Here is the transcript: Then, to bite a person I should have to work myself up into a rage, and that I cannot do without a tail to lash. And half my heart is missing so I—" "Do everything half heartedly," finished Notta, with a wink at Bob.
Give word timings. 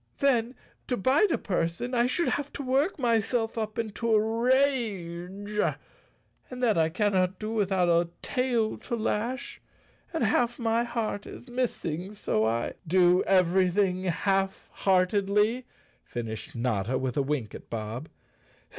Then, 0.17 0.55
to 0.87 0.97
bite 0.97 1.29
a 1.31 1.37
person 1.37 1.93
I 1.93 2.07
should 2.07 2.29
have 2.29 2.51
to 2.53 2.63
work 2.63 2.97
myself 2.97 3.55
up 3.55 3.77
into 3.77 4.11
a 4.11 4.19
rage, 4.19 5.59
and 6.49 6.63
that 6.63 6.75
I 6.75 6.89
cannot 6.89 7.37
do 7.37 7.51
without 7.51 7.87
a 7.87 8.09
tail 8.23 8.79
to 8.79 8.95
lash. 8.95 9.61
And 10.11 10.23
half 10.23 10.57
my 10.57 10.83
heart 10.83 11.27
is 11.27 11.47
missing 11.47 12.15
so 12.15 12.43
I—" 12.47 12.73
"Do 12.87 13.21
everything 13.25 14.05
half 14.05 14.69
heartedly," 14.73 15.67
finished 16.03 16.55
Notta, 16.55 16.97
with 16.97 17.15
a 17.15 17.21
wink 17.21 17.53
at 17.53 17.69
Bob. 17.69 18.09